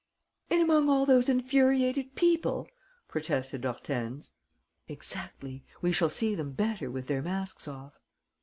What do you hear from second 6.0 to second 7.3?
see them better with their